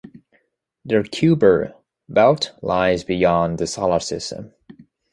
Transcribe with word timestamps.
The 0.83 1.03
Kuiper 1.03 1.75
Belt 2.09 2.53
lies 2.63 3.03
beyond 3.03 3.59
the 3.59 3.67
solar 3.67 3.99
system. 3.99 4.51